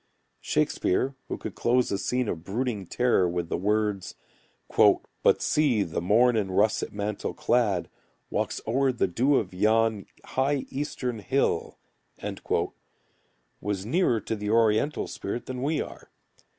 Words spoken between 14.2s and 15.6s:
to the oriental spirit